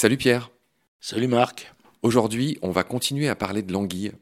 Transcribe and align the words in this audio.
Salut 0.00 0.16
Pierre. 0.16 0.50
Salut 0.98 1.26
Marc. 1.26 1.74
Aujourd'hui, 2.00 2.56
on 2.62 2.70
va 2.70 2.84
continuer 2.84 3.28
à 3.28 3.34
parler 3.34 3.60
de 3.60 3.70
l'anguille. 3.70 4.12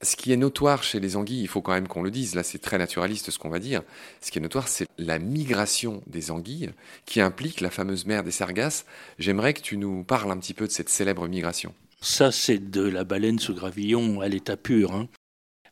Ce 0.00 0.16
qui 0.16 0.32
est 0.32 0.36
notoire 0.38 0.82
chez 0.82 0.98
les 0.98 1.14
anguilles, 1.14 1.42
il 1.42 1.46
faut 1.46 1.60
quand 1.60 1.74
même 1.74 1.88
qu'on 1.88 2.02
le 2.02 2.10
dise, 2.10 2.34
là 2.34 2.42
c'est 2.42 2.58
très 2.58 2.78
naturaliste 2.78 3.30
ce 3.30 3.38
qu'on 3.38 3.50
va 3.50 3.58
dire, 3.58 3.82
ce 4.22 4.30
qui 4.30 4.38
est 4.38 4.40
notoire 4.40 4.66
c'est 4.66 4.86
la 4.96 5.18
migration 5.18 6.02
des 6.06 6.30
anguilles 6.30 6.70
qui 7.04 7.20
implique 7.20 7.60
la 7.60 7.68
fameuse 7.68 8.06
mer 8.06 8.24
des 8.24 8.30
Sargasses. 8.30 8.86
J'aimerais 9.18 9.52
que 9.52 9.60
tu 9.60 9.76
nous 9.76 10.04
parles 10.04 10.30
un 10.30 10.38
petit 10.38 10.54
peu 10.54 10.66
de 10.66 10.72
cette 10.72 10.88
célèbre 10.88 11.28
migration. 11.28 11.74
Ça 12.00 12.32
c'est 12.32 12.70
de 12.70 12.80
la 12.80 13.04
baleine 13.04 13.38
sous 13.38 13.52
gravillon 13.52 14.22
à 14.22 14.28
l'état 14.28 14.56
pur. 14.56 14.94
Hein. 14.94 15.06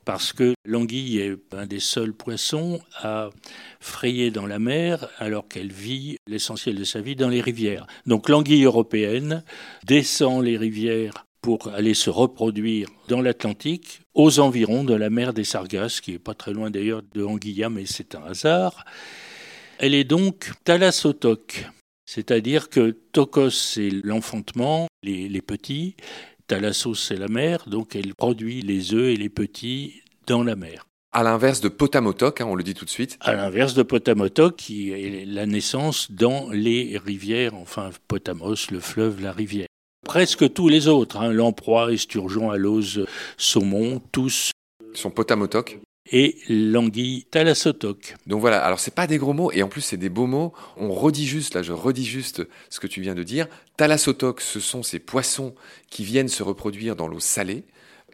Parce 0.08 0.32
que 0.32 0.54
l'anguille 0.64 1.18
est 1.18 1.36
un 1.52 1.66
des 1.66 1.80
seuls 1.80 2.14
poissons 2.14 2.80
à 3.02 3.28
frayer 3.78 4.30
dans 4.30 4.46
la 4.46 4.58
mer 4.58 5.06
alors 5.18 5.46
qu'elle 5.48 5.70
vit 5.70 6.16
l'essentiel 6.26 6.76
de 6.76 6.84
sa 6.84 7.02
vie 7.02 7.14
dans 7.14 7.28
les 7.28 7.42
rivières. 7.42 7.86
Donc 8.06 8.30
l'anguille 8.30 8.64
européenne 8.64 9.44
descend 9.84 10.42
les 10.42 10.56
rivières 10.56 11.26
pour 11.42 11.68
aller 11.68 11.92
se 11.92 12.08
reproduire 12.08 12.88
dans 13.08 13.20
l'Atlantique, 13.20 14.00
aux 14.14 14.40
environs 14.40 14.82
de 14.82 14.94
la 14.94 15.10
mer 15.10 15.34
des 15.34 15.44
Sargasses, 15.44 16.00
qui 16.00 16.14
est 16.14 16.18
pas 16.18 16.32
très 16.32 16.54
loin 16.54 16.70
d'ailleurs 16.70 17.02
de 17.12 17.22
Anguilla, 17.22 17.68
mais 17.68 17.84
c'est 17.84 18.14
un 18.14 18.22
hasard. 18.22 18.86
Elle 19.78 19.94
est 19.94 20.04
donc 20.04 20.52
thalassotoque, 20.64 21.66
c'est-à-dire 22.06 22.70
que 22.70 22.92
tokos 23.12 23.50
c'est 23.50 23.90
l'enfantement, 23.90 24.86
les, 25.02 25.42
petits, 25.42 25.96
thalassos 26.48 26.94
c'est 26.94 27.16
la 27.16 27.28
mer, 27.28 27.64
donc 27.68 27.94
elle 27.94 28.14
produit 28.16 28.62
les 28.62 28.94
œufs 28.94 29.14
et 29.14 29.16
les 29.16 29.28
petits 29.28 30.02
dans 30.26 30.42
la 30.42 30.56
mer. 30.56 30.86
À 31.12 31.22
l'inverse 31.22 31.60
de 31.60 31.68
Potamotoc, 31.68 32.40
hein, 32.40 32.46
on 32.48 32.54
le 32.54 32.62
dit 32.62 32.74
tout 32.74 32.84
de 32.84 32.90
suite. 32.90 33.16
À 33.20 33.34
l'inverse 33.34 33.74
de 33.74 33.82
Potamotoc, 33.82 34.56
qui 34.56 34.90
est 34.90 35.24
la 35.24 35.46
naissance 35.46 36.10
dans 36.10 36.50
les 36.50 36.98
rivières, 36.98 37.54
enfin 37.54 37.90
Potamos, 38.08 38.56
le 38.70 38.80
fleuve, 38.80 39.22
la 39.22 39.32
rivière. 39.32 39.68
Presque 40.04 40.52
tous 40.52 40.68
les 40.68 40.88
autres, 40.88 41.16
hein, 41.18 41.32
lamproie, 41.32 41.92
esturgeon, 41.92 42.50
alose, 42.50 43.06
saumon, 43.36 44.02
tous 44.12 44.52
sont 44.94 45.10
potamotoc 45.10 45.78
et 46.10 46.38
l'anguille 46.48 47.24
thalassotoc. 47.30 48.16
Donc 48.26 48.40
voilà, 48.40 48.64
alors 48.64 48.80
c'est 48.80 48.94
pas 48.94 49.06
des 49.06 49.18
gros 49.18 49.32
mots 49.32 49.52
et 49.52 49.62
en 49.62 49.68
plus 49.68 49.80
c'est 49.80 49.96
des 49.96 50.08
beaux 50.08 50.26
mots. 50.26 50.52
On 50.76 50.92
redit 50.92 51.26
juste, 51.26 51.54
là 51.54 51.62
je 51.62 51.72
redis 51.72 52.06
juste 52.06 52.46
ce 52.70 52.80
que 52.80 52.86
tu 52.86 53.00
viens 53.00 53.14
de 53.14 53.22
dire. 53.22 53.46
Thalassotoc, 53.76 54.40
ce 54.40 54.60
sont 54.60 54.82
ces 54.82 54.98
poissons 54.98 55.54
qui 55.90 56.04
viennent 56.04 56.28
se 56.28 56.42
reproduire 56.42 56.96
dans 56.96 57.08
l'eau 57.08 57.20
salée 57.20 57.64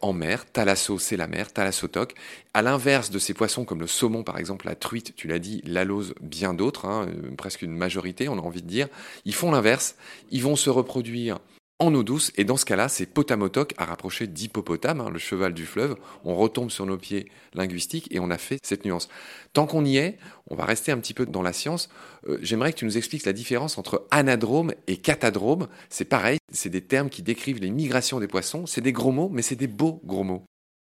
en 0.01 0.13
mer. 0.13 0.45
Thalasso, 0.51 0.99
c'est 0.99 1.17
la 1.17 1.27
mer, 1.27 1.51
thalassotoc. 1.51 2.15
À 2.53 2.61
l'inverse 2.61 3.09
de 3.09 3.19
ces 3.19 3.33
poissons 3.33 3.65
comme 3.65 3.79
le 3.79 3.87
saumon, 3.87 4.23
par 4.23 4.37
exemple, 4.37 4.67
la 4.67 4.75
truite, 4.75 5.15
tu 5.15 5.27
l'as 5.27 5.39
dit, 5.39 5.61
l'alose, 5.65 6.13
bien 6.21 6.53
d'autres, 6.53 6.85
hein, 6.85 7.07
presque 7.37 7.61
une 7.61 7.75
majorité, 7.75 8.29
on 8.29 8.37
a 8.37 8.41
envie 8.41 8.61
de 8.61 8.67
dire, 8.67 8.87
ils 9.25 9.33
font 9.33 9.51
l'inverse. 9.51 9.95
Ils 10.31 10.43
vont 10.43 10.55
se 10.55 10.69
reproduire 10.69 11.39
en 11.79 11.93
eau 11.93 12.03
douce, 12.03 12.31
et 12.37 12.45
dans 12.45 12.55
ce 12.55 12.63
cas-là, 12.63 12.87
c'est 12.87 13.05
potamotoc 13.05 13.73
à 13.77 13.85
rapprocher 13.85 14.27
d'hippopotame, 14.27 15.01
hein, 15.01 15.09
le 15.09 15.19
cheval 15.19 15.53
du 15.53 15.65
fleuve. 15.65 15.97
On 16.23 16.35
retombe 16.35 16.71
sur 16.71 16.85
nos 16.85 16.97
pieds 16.97 17.29
linguistiques 17.53 18.07
et 18.11 18.19
on 18.19 18.31
a 18.31 18.37
fait 18.37 18.59
cette 18.63 18.85
nuance. 18.85 19.09
Tant 19.51 19.65
qu'on 19.65 19.83
y 19.83 19.97
est, 19.97 20.17
on 20.49 20.55
va 20.55 20.63
rester 20.63 20.93
un 20.93 20.97
petit 20.99 21.13
peu 21.13 21.25
dans 21.25 21.41
la 21.41 21.51
science. 21.51 21.89
Euh, 22.27 22.37
j'aimerais 22.41 22.71
que 22.71 22.77
tu 22.77 22.85
nous 22.85 22.97
expliques 22.97 23.25
la 23.25 23.33
différence 23.33 23.77
entre 23.77 24.07
anadrome 24.09 24.73
et 24.87 24.97
catadrome. 24.97 25.67
C'est 25.89 26.05
pareil, 26.05 26.37
c'est 26.51 26.69
des 26.69 26.81
termes 26.81 27.09
qui 27.09 27.23
décrivent 27.23 27.59
les 27.59 27.71
migrations 27.71 28.21
des 28.21 28.27
poissons. 28.27 28.65
C'est 28.65 28.81
des 28.81 28.93
gros 28.93 29.11
mots, 29.11 29.29
mais 29.29 29.41
c'est 29.41 29.55
des 29.55 29.67
beaux 29.67 30.01
gros 30.05 30.23
mots 30.23 30.45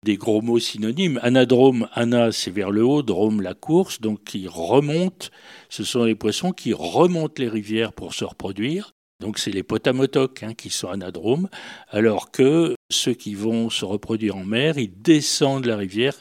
des 0.04 0.18
gros 0.18 0.42
mots 0.42 0.60
synonymes. 0.60 1.18
Anadrome, 1.24 1.88
ana, 1.94 2.34
c'est 2.34 2.52
vers 2.52 2.72
le 2.72 2.84
haut, 2.84 3.04
drome, 3.04 3.42
la 3.42 3.54
course, 3.54 4.02
donc 4.02 4.24
qui 4.26 4.50
remontent. 4.50 5.28
Ce 5.70 5.86
sont 5.86 6.04
les 6.04 6.16
poissons 6.16 6.52
qui 6.52 6.74
remontent 6.74 7.42
les 7.42 7.48
rivières 7.48 7.94
pour 7.94 8.14
se 8.14 8.26
reproduire. 8.26 8.94
Donc 9.24 9.40
c'est 9.40 9.52
les 9.52 9.64
potamotocs 9.64 10.44
hein, 10.44 10.54
qui 10.54 10.70
sont 10.70 10.90
anadromes, 10.90 11.48
alors 11.90 12.30
que 12.30 12.76
ceux 12.92 13.14
qui 13.14 13.36
vont 13.36 13.70
se 13.70 13.86
reproduire 13.86 14.36
en 14.36 14.44
mer, 14.44 14.78
ils 14.78 15.02
descendent 15.02 15.66
la 15.66 15.78
rivière. 15.78 16.18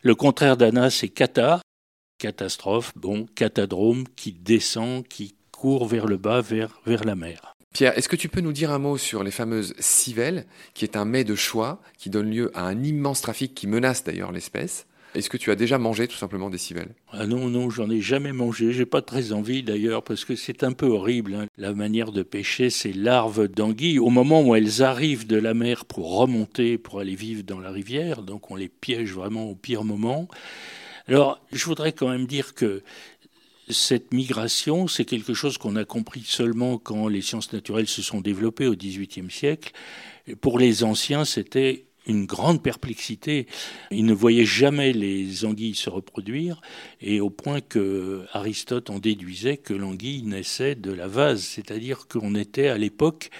Le 0.00 0.14
contraire 0.14 0.56
d'ana, 0.56 0.88
c'est 0.88 1.10
kata, 1.10 1.60
catastrophe, 2.18 2.92
bon, 2.96 3.26
catadrome 3.34 4.04
qui 4.16 4.32
descend, 4.32 5.06
qui 5.06 5.34
court 5.50 5.86
vers 5.86 6.06
le 6.06 6.16
bas, 6.16 6.40
vers, 6.40 6.80
vers 6.86 7.04
la 7.04 7.16
mer. 7.16 7.52
Pierre, 7.74 7.96
est-ce 7.98 8.08
que 8.08 8.16
tu 8.16 8.30
peux 8.30 8.40
nous 8.40 8.54
dire 8.54 8.70
un 8.70 8.78
mot 8.78 8.96
sur 8.96 9.22
les 9.22 9.30
fameuses 9.30 9.74
civelles, 9.78 10.46
qui 10.72 10.86
est 10.86 10.96
un 10.96 11.04
mets 11.04 11.24
de 11.24 11.34
choix 11.34 11.82
qui 11.98 12.08
donne 12.08 12.30
lieu 12.30 12.50
à 12.54 12.64
un 12.64 12.82
immense 12.82 13.20
trafic 13.20 13.54
qui 13.54 13.66
menace 13.66 14.04
d'ailleurs 14.04 14.32
l'espèce? 14.32 14.86
Est-ce 15.14 15.28
que 15.28 15.36
tu 15.36 15.50
as 15.50 15.56
déjà 15.56 15.78
mangé 15.78 16.08
tout 16.08 16.16
simplement 16.16 16.48
des 16.48 16.58
civelles? 16.58 16.94
Ah 17.10 17.26
non, 17.26 17.48
non, 17.48 17.68
j'en 17.68 17.90
ai 17.90 18.00
jamais 18.00 18.32
mangé. 18.32 18.72
J'ai 18.72 18.86
pas 18.86 19.02
très 19.02 19.32
envie 19.32 19.62
d'ailleurs 19.62 20.02
parce 20.02 20.24
que 20.24 20.36
c'est 20.36 20.64
un 20.64 20.72
peu 20.72 20.86
horrible. 20.86 21.34
Hein. 21.34 21.46
La 21.58 21.74
manière 21.74 22.12
de 22.12 22.22
pêcher 22.22 22.70
ces 22.70 22.92
larves 22.92 23.48
d'anguilles, 23.48 23.98
au 23.98 24.08
moment 24.08 24.42
où 24.42 24.54
elles 24.54 24.82
arrivent 24.82 25.26
de 25.26 25.36
la 25.36 25.52
mer 25.52 25.84
pour 25.84 26.16
remonter, 26.16 26.78
pour 26.78 27.00
aller 27.00 27.14
vivre 27.14 27.42
dans 27.42 27.60
la 27.60 27.70
rivière, 27.70 28.22
donc 28.22 28.50
on 28.50 28.56
les 28.56 28.68
piège 28.68 29.12
vraiment 29.12 29.44
au 29.50 29.54
pire 29.54 29.84
moment. 29.84 30.28
Alors, 31.08 31.40
je 31.52 31.64
voudrais 31.64 31.92
quand 31.92 32.08
même 32.08 32.26
dire 32.26 32.54
que 32.54 32.82
cette 33.68 34.12
migration, 34.12 34.88
c'est 34.88 35.04
quelque 35.04 35.34
chose 35.34 35.58
qu'on 35.58 35.76
a 35.76 35.84
compris 35.84 36.22
seulement 36.24 36.78
quand 36.78 37.08
les 37.08 37.22
sciences 37.22 37.52
naturelles 37.52 37.88
se 37.88 38.02
sont 38.02 38.20
développées 38.20 38.66
au 38.66 38.74
XVIIIe 38.74 39.30
siècle. 39.30 39.72
Pour 40.40 40.58
les 40.58 40.84
anciens, 40.84 41.24
c'était 41.24 41.86
une 42.06 42.26
grande 42.26 42.62
perplexité. 42.62 43.46
Il 43.90 44.04
ne 44.06 44.12
voyait 44.12 44.44
jamais 44.44 44.92
les 44.92 45.44
anguilles 45.44 45.74
se 45.74 45.90
reproduire, 45.90 46.60
et 47.00 47.20
au 47.20 47.30
point 47.30 47.60
que 47.60 48.24
Aristote 48.32 48.90
en 48.90 48.98
déduisait 48.98 49.56
que 49.56 49.74
l'anguille 49.74 50.22
naissait 50.22 50.74
de 50.74 50.92
la 50.92 51.08
vase, 51.08 51.42
c'est-à-dire 51.42 52.08
qu'on 52.08 52.34
était 52.34 52.68
à 52.68 52.78
l'époque 52.78 53.30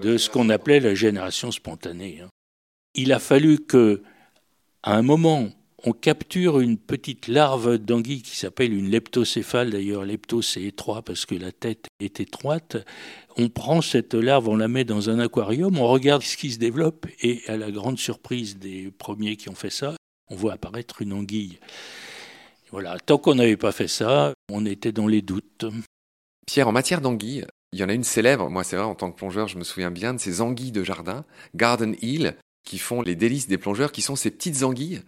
de 0.00 0.16
ce 0.16 0.30
qu'on 0.30 0.48
appelait 0.48 0.80
la 0.80 0.94
génération 0.94 1.50
spontanée. 1.50 2.20
Hein. 2.22 2.28
Il 2.94 3.12
a 3.12 3.18
fallu 3.18 3.58
que, 3.58 4.02
à 4.82 4.96
un 4.96 5.02
moment, 5.02 5.50
on 5.84 5.92
capture 5.92 6.60
une 6.60 6.76
petite 6.76 7.28
larve 7.28 7.78
d'anguille 7.78 8.22
qui 8.22 8.36
s'appelle 8.36 8.72
une 8.72 8.90
leptocéphale. 8.90 9.70
D'ailleurs, 9.70 10.04
lepto, 10.04 10.42
c'est 10.42 10.62
étroit 10.62 11.02
parce 11.02 11.26
que 11.26 11.34
la 11.34 11.52
tête 11.52 11.86
est 12.00 12.20
étroite. 12.20 12.76
On 13.36 13.48
prend 13.48 13.80
cette 13.80 14.14
larve, 14.14 14.48
on 14.48 14.56
la 14.56 14.68
met 14.68 14.84
dans 14.84 15.08
un 15.08 15.18
aquarium, 15.18 15.78
on 15.78 15.88
regarde 15.88 16.22
ce 16.22 16.36
qui 16.36 16.50
se 16.50 16.58
développe 16.58 17.06
et 17.22 17.42
à 17.48 17.56
la 17.56 17.70
grande 17.70 17.98
surprise 17.98 18.58
des 18.58 18.90
premiers 18.90 19.36
qui 19.36 19.48
ont 19.48 19.54
fait 19.54 19.70
ça, 19.70 19.94
on 20.28 20.34
voit 20.34 20.54
apparaître 20.54 21.00
une 21.02 21.12
anguille. 21.12 21.58
Voilà, 22.70 22.98
tant 22.98 23.18
qu'on 23.18 23.34
n'avait 23.34 23.56
pas 23.56 23.72
fait 23.72 23.88
ça, 23.88 24.34
on 24.50 24.66
était 24.66 24.92
dans 24.92 25.06
les 25.06 25.22
doutes. 25.22 25.66
Pierre, 26.46 26.68
en 26.68 26.72
matière 26.72 27.00
d'anguilles, 27.00 27.46
il 27.72 27.78
y 27.78 27.84
en 27.84 27.88
a 27.88 27.94
une 27.94 28.04
célèbre, 28.04 28.50
moi 28.50 28.64
c'est 28.64 28.76
vrai, 28.76 28.84
en 28.84 28.94
tant 28.94 29.10
que 29.10 29.16
plongeur, 29.16 29.48
je 29.48 29.58
me 29.58 29.64
souviens 29.64 29.90
bien 29.90 30.12
de 30.12 30.18
ces 30.18 30.40
anguilles 30.40 30.72
de 30.72 30.84
jardin, 30.84 31.24
Garden 31.54 31.96
Hill, 32.02 32.36
qui 32.64 32.78
font 32.78 33.00
les 33.00 33.14
délices 33.14 33.48
des 33.48 33.58
plongeurs, 33.58 33.92
qui 33.92 34.02
sont 34.02 34.16
ces 34.16 34.30
petites 34.30 34.62
anguilles 34.62 35.00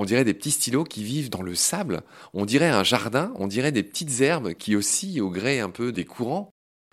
on 0.00 0.06
dirait 0.06 0.24
des 0.24 0.32
petits 0.32 0.50
stylos 0.50 0.84
qui 0.84 1.04
vivent 1.04 1.28
dans 1.28 1.42
le 1.42 1.54
sable, 1.54 2.00
on 2.32 2.46
dirait 2.46 2.70
un 2.70 2.84
jardin, 2.84 3.34
on 3.36 3.46
dirait 3.46 3.70
des 3.70 3.82
petites 3.82 4.22
herbes 4.22 4.54
qui 4.54 4.74
oscillent 4.74 5.20
au 5.20 5.28
gré 5.28 5.60
un 5.60 5.68
peu 5.68 5.92
des 5.92 6.06
courants. 6.06 6.48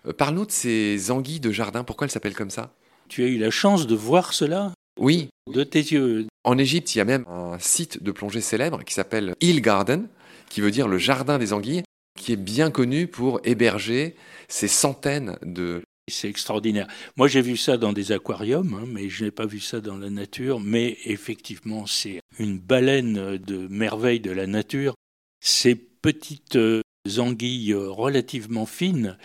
Euh, 0.05 0.11
parle-nous 0.11 0.45
de 0.45 0.51
ces 0.51 1.09
anguilles 1.09 1.39
de 1.39 1.51
jardin, 1.51 1.85
pourquoi 1.85 2.05
elles 2.05 2.11
s'appellent 2.11 2.35
comme 2.35 2.49
ça? 2.49 2.73
Tu 3.07 3.23
as 3.23 3.27
eu 3.27 3.37
la 3.37 3.49
chance 3.49 3.87
de 3.87 3.95
voir 3.95 4.33
cela? 4.33 4.73
Oui. 4.99 5.29
De 5.49 5.63
tes 5.63 5.79
yeux. 5.79 6.27
En 6.43 6.57
Égypte, 6.57 6.95
il 6.95 6.97
y 6.97 7.01
a 7.01 7.05
même 7.05 7.23
un 7.29 7.57
site 7.59 8.03
de 8.03 8.11
plongée 8.11 8.41
célèbre 8.41 8.83
qui 8.83 8.93
s'appelle 8.93 9.35
Hill 9.39 9.61
Garden, 9.61 10.09
qui 10.49 10.59
veut 10.59 10.71
dire 10.71 10.89
le 10.89 10.97
jardin 10.97 11.37
des 11.37 11.53
anguilles, 11.53 11.83
qui 12.19 12.33
est 12.33 12.35
bien 12.35 12.71
connu 12.71 13.07
pour 13.07 13.39
héberger 13.45 14.17
ces 14.49 14.67
centaines 14.67 15.37
de 15.43 15.81
c'est 16.09 16.29
extraordinaire. 16.29 16.87
Moi, 17.15 17.27
j'ai 17.27 17.41
vu 17.41 17.57
ça 17.57 17.77
dans 17.77 17.93
des 17.93 18.11
aquariums, 18.11 18.73
hein, 18.73 18.85
mais 18.87 19.09
je 19.09 19.25
n'ai 19.25 19.31
pas 19.31 19.45
vu 19.45 19.59
ça 19.59 19.81
dans 19.81 19.97
la 19.97 20.09
nature. 20.09 20.59
Mais 20.59 20.97
effectivement, 21.05 21.85
c'est 21.85 22.21
une 22.39 22.59
baleine 22.59 23.37
de 23.37 23.67
merveille 23.67 24.19
de 24.19 24.31
la 24.31 24.47
nature. 24.47 24.95
Ces 25.41 25.75
petites 25.75 26.55
euh, 26.55 26.81
anguilles 27.17 27.73
relativement 27.73 28.65
fines, 28.65 29.17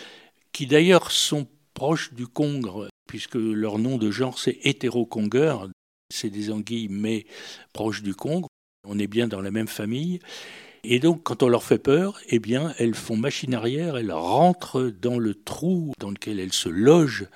qui 0.52 0.66
d'ailleurs 0.66 1.10
sont 1.10 1.46
proches 1.74 2.12
du 2.14 2.26
congre, 2.26 2.88
puisque 3.08 3.36
leur 3.36 3.78
nom 3.78 3.96
de 3.96 4.10
genre 4.10 4.38
c'est 4.38 4.58
hétéroconger. 4.62 5.56
C'est 6.12 6.30
des 6.30 6.50
anguilles, 6.50 6.88
mais 6.90 7.26
proches 7.72 8.02
du 8.02 8.14
congre. 8.14 8.48
On 8.86 8.98
est 8.98 9.06
bien 9.06 9.28
dans 9.28 9.40
la 9.40 9.50
même 9.50 9.68
famille. 9.68 10.20
Et 10.84 10.98
donc, 10.98 11.22
quand 11.22 11.44
on 11.44 11.48
leur 11.48 11.62
fait 11.62 11.78
peur, 11.78 12.18
eh 12.28 12.40
bien, 12.40 12.74
elles 12.78 12.96
font 12.96 13.16
machine 13.16 13.54
arrière, 13.54 13.96
elles 13.96 14.10
rentrent 14.10 14.90
dans 15.00 15.16
le 15.16 15.34
trou 15.34 15.92
dans 16.00 16.10
lequel 16.10 16.40
elles 16.40 16.52
se 16.52 16.68
logent. 16.68 17.28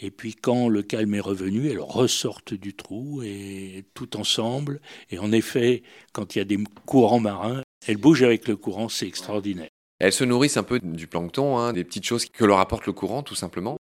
Et 0.00 0.10
puis, 0.10 0.34
quand 0.34 0.68
le 0.68 0.82
calme 0.82 1.14
est 1.14 1.20
revenu, 1.20 1.68
elles 1.68 1.78
ressortent 1.78 2.54
du 2.54 2.74
trou 2.74 3.22
et 3.22 3.84
tout 3.94 4.16
ensemble. 4.16 4.80
Et 5.10 5.18
en 5.18 5.30
effet, 5.30 5.84
quand 6.12 6.34
il 6.34 6.38
y 6.38 6.42
a 6.42 6.44
des 6.44 6.58
courants 6.86 7.20
marins, 7.20 7.62
elles 7.86 7.98
bougent 7.98 8.24
avec 8.24 8.48
le 8.48 8.56
courant, 8.56 8.88
c'est 8.88 9.06
extraordinaire. 9.06 9.68
Elles 10.00 10.12
se 10.12 10.24
nourrissent 10.24 10.56
un 10.56 10.64
peu 10.64 10.80
du 10.80 11.06
plancton, 11.06 11.58
hein, 11.58 11.72
des 11.72 11.84
petites 11.84 12.04
choses 12.04 12.24
que 12.24 12.44
leur 12.44 12.58
apporte 12.58 12.86
le 12.86 12.92
courant, 12.92 13.22
tout 13.22 13.34
simplement. 13.36 13.76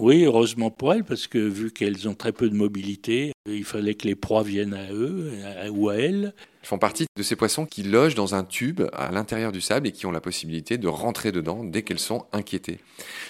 Oui, 0.00 0.24
heureusement 0.24 0.70
pour 0.70 0.94
elles, 0.94 1.04
parce 1.04 1.26
que 1.26 1.36
vu 1.36 1.70
qu'elles 1.70 2.08
ont 2.08 2.14
très 2.14 2.32
peu 2.32 2.48
de 2.48 2.54
mobilité, 2.54 3.32
il 3.46 3.64
fallait 3.64 3.94
que 3.94 4.06
les 4.06 4.14
proies 4.14 4.42
viennent 4.42 4.72
à 4.72 4.90
eux 4.90 5.30
ou 5.72 5.90
à 5.90 5.96
elles. 5.96 6.32
font 6.62 6.78
partie 6.78 7.04
de 7.18 7.22
ces 7.22 7.36
poissons 7.36 7.66
qui 7.66 7.82
logent 7.82 8.14
dans 8.14 8.34
un 8.34 8.42
tube 8.42 8.80
à 8.94 9.10
l'intérieur 9.12 9.52
du 9.52 9.60
sable 9.60 9.88
et 9.88 9.92
qui 9.92 10.06
ont 10.06 10.10
la 10.10 10.22
possibilité 10.22 10.78
de 10.78 10.88
rentrer 10.88 11.32
dedans 11.32 11.64
dès 11.64 11.82
qu'elles 11.82 11.98
sont 11.98 12.24
inquiétées. 12.32 12.80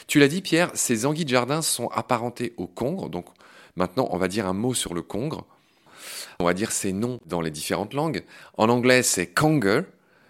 Tu 0.07 0.21
l'as 0.21 0.29
dit 0.29 0.43
Pierre, 0.43 0.71
ces 0.75 1.07
anguilles 1.07 1.25
de 1.25 1.31
jardin 1.31 1.61
sont 1.61 1.89
apparentées 1.89 2.53
au 2.57 2.69
congre, 2.69 3.09
donc 3.09 3.27
maintenant 3.75 4.09
on 4.13 4.17
va 4.19 4.29
dire 4.29 4.47
un 4.47 4.53
mot 4.53 4.73
sur 4.73 4.95
le 4.95 5.03
congre. 5.03 5.47
On 6.39 6.45
va 6.45 6.55
dire 6.55 6.71
ces 6.71 6.93
noms 6.93 7.19
dans 7.27 7.41
les 7.41 7.51
différentes 7.51 7.95
langues. 7.95 8.23
En 8.57 8.69
anglais 8.69 9.03
c'est 9.03 9.27
conger, 9.27 9.83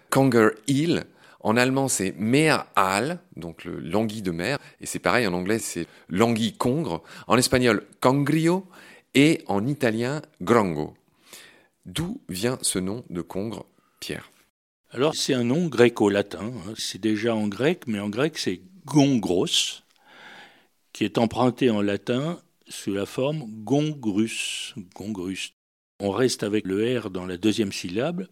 conger 0.09 0.49
eel. 0.67 1.03
En 1.43 1.57
allemand 1.57 1.87
c'est 1.87 2.13
Meerhal, 2.17 3.19
donc 3.35 3.63
le 3.65 3.79
languille 3.79 4.21
de 4.21 4.31
mer. 4.31 4.57
Et 4.79 4.85
c'est 4.85 4.99
pareil 4.99 5.27
en 5.27 5.33
anglais 5.33 5.59
c'est 5.59 5.87
languille 6.09 6.53
congre. 6.53 7.03
En 7.27 7.37
espagnol 7.37 7.85
congrio 7.99 8.65
et 9.13 9.43
en 9.47 9.65
italien 9.65 10.21
grango. 10.41 10.93
D'où 11.85 12.21
vient 12.29 12.59
ce 12.61 12.79
nom 12.79 13.03
de 13.09 13.21
congre, 13.21 13.65
Pierre? 13.99 14.29
Alors 14.91 15.15
c'est 15.15 15.33
un 15.33 15.45
nom 15.45 15.67
gréco-latin, 15.67 16.51
hein. 16.67 16.73
c'est 16.77 16.99
déjà 16.99 17.33
en 17.33 17.47
grec, 17.47 17.83
mais 17.87 17.99
en 17.99 18.09
grec 18.09 18.37
c'est 18.37 18.61
gongros, 18.85 19.81
qui 20.91 21.05
est 21.05 21.17
emprunté 21.17 21.69
en 21.69 21.81
latin 21.81 22.39
sous 22.67 22.93
la 22.93 23.05
forme 23.05 23.45
gongrus. 23.63 24.75
On 25.99 26.11
reste 26.11 26.43
avec 26.43 26.65
le 26.65 26.99
R 26.99 27.09
dans 27.09 27.25
la 27.25 27.37
deuxième 27.37 27.71
syllabe, 27.71 28.27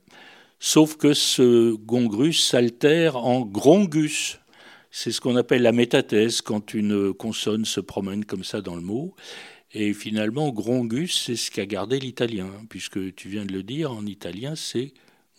sauf 0.59 0.97
que 0.97 1.13
ce 1.13 1.73
gongrus 1.73 2.45
s'altère 2.45 3.17
en 3.17 3.41
grongus. 3.41 4.39
C'est 4.91 5.11
ce 5.11 5.21
qu'on 5.21 5.35
appelle 5.35 5.61
la 5.61 5.71
métathèse 5.71 6.41
quand 6.41 6.73
une 6.73 7.13
consonne 7.13 7.65
se 7.65 7.79
promène 7.79 8.25
comme 8.25 8.43
ça 8.43 8.61
dans 8.61 8.75
le 8.75 8.81
mot. 8.81 9.15
Et 9.71 9.93
finalement, 9.93 10.49
grongus, 10.49 11.25
c'est 11.25 11.35
ce 11.35 11.51
qu'a 11.51 11.67
gardé 11.67 11.99
l'italien, 11.99 12.49
puisque 12.69 13.13
tu 13.15 13.29
viens 13.29 13.45
de 13.45 13.53
le 13.53 13.61
dire, 13.61 13.91
en 13.91 14.05
italien, 14.05 14.55
c'est 14.55 14.93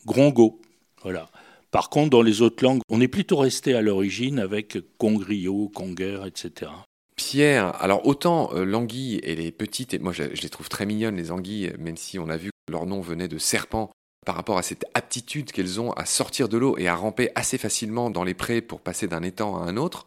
grongo. 0.07 0.61
Voilà. 1.03 1.31
Par 1.73 1.91
contre, 1.91 2.11
dans 2.11 2.23
les 2.23 2.41
autres 2.41 2.63
langues, 2.65 2.81
on 2.89 3.01
est 3.01 3.09
plutôt 3.09 3.37
resté 3.37 3.75
à 3.75 3.83
l'origine 3.83 4.39
avec 4.39 4.79
congrio, 4.99 5.69
conger, 5.69 6.21
etc. 6.27 6.71
Pierre, 7.17 7.75
alors 7.83 8.07
autant 8.07 8.51
euh, 8.55 8.65
l'anguille 8.65 9.17
et 9.23 9.37
les 9.37 9.53
petites, 9.53 9.95
et 9.95 9.99
moi 9.99 10.13
je, 10.13 10.35
je, 10.35 10.43
les 10.43 10.49
trouve 10.49 10.69
très 10.69 10.87
mignonnes 10.87 11.17
les 11.17 11.31
anguilles, 11.31 11.73
même 11.79 11.97
si 11.97 12.19
on 12.19 12.29
a 12.29 12.37
vu 12.37 12.51
que 12.67 12.73
leur 12.73 12.87
nom 12.87 13.01
venait 13.01 13.29
de 13.29 13.39
serpent, 13.39 13.91
par 14.31 14.37
rapport 14.37 14.59
à 14.59 14.63
cette 14.63 14.85
aptitude 14.95 15.51
qu'elles 15.51 15.81
ont 15.81 15.91
à 15.95 16.05
sortir 16.05 16.49
de 16.49 16.57
l'eau 16.57 16.79
et 16.79 16.87
à 16.87 16.95
ramper 16.95 17.31
assez 17.35 17.59
facilement 17.59 18.11
dans 18.11 18.23
les 18.23 18.33
prés 18.33 18.61
pour 18.61 18.81
passer 18.81 19.09
d'un 19.09 19.25
étang 19.25 19.61
à 19.61 19.69
un 19.69 19.77
autre. 19.77 20.07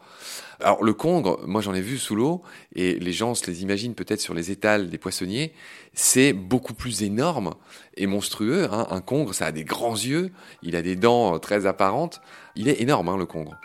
Alors 0.62 0.82
le 0.82 0.94
congre, 0.94 1.42
moi 1.46 1.60
j'en 1.60 1.74
ai 1.74 1.82
vu 1.82 1.98
sous 1.98 2.16
l'eau 2.16 2.42
et 2.74 2.98
les 3.00 3.12
gens 3.12 3.36
se 3.36 3.46
les 3.48 3.64
imaginent 3.64 3.96
peut-être 3.96 4.22
sur 4.22 4.34
les 4.34 4.50
étals 4.50 4.90
des 4.90 4.98
poissonniers, 4.98 5.52
c'est 5.94 6.32
beaucoup 6.32 6.74
plus 6.74 7.04
énorme 7.04 7.54
et 7.98 8.08
monstrueux. 8.08 8.70
Hein. 8.72 8.88
Un 8.92 9.02
congre, 9.02 9.34
ça 9.34 9.48
a 9.48 9.52
des 9.52 9.66
grands 9.66 9.98
yeux, 9.98 10.32
il 10.62 10.78
a 10.78 10.82
des 10.82 10.96
dents 10.96 11.38
très 11.38 11.66
apparentes, 11.66 12.22
il 12.56 12.70
est 12.70 12.80
énorme 12.82 13.10
hein, 13.10 13.18
le 13.18 13.26
congre. 13.26 13.60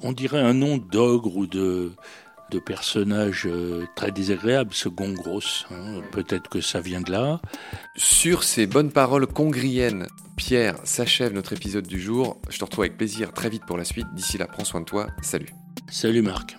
On 0.00 0.12
dirait 0.12 0.40
un 0.40 0.54
nom 0.54 0.78
d'ogre 0.78 1.36
ou 1.36 1.46
de 1.46 1.92
de 2.50 2.58
personnages 2.58 3.46
euh, 3.46 3.86
très 3.94 4.10
désagréables, 4.10 4.74
ce 4.74 4.88
Gongros. 4.88 5.40
Hein. 5.70 6.00
Peut-être 6.10 6.48
que 6.48 6.60
ça 6.60 6.80
vient 6.80 7.00
de 7.00 7.10
là. 7.10 7.40
Sur 7.96 8.44
ces 8.44 8.66
bonnes 8.66 8.90
paroles 8.90 9.26
congriennes, 9.26 10.06
Pierre 10.36 10.76
s'achève 10.84 11.32
notre 11.32 11.52
épisode 11.52 11.86
du 11.86 12.00
jour. 12.00 12.40
Je 12.50 12.58
te 12.58 12.64
retrouve 12.64 12.84
avec 12.84 12.96
plaisir 12.96 13.32
très 13.32 13.48
vite 13.48 13.64
pour 13.66 13.78
la 13.78 13.84
suite. 13.84 14.06
D'ici 14.14 14.36
là, 14.38 14.46
prends 14.46 14.64
soin 14.64 14.80
de 14.80 14.86
toi. 14.86 15.06
Salut. 15.22 15.50
Salut 15.90 16.22
Marc. 16.22 16.56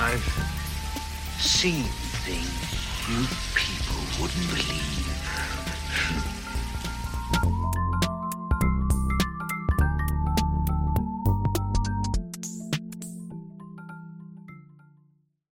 I've 0.00 0.22
seen 1.38 1.84
things 2.24 2.68
you 3.08 3.26
people 3.54 3.96
wouldn't 4.20 4.48
believe. 4.50 6.37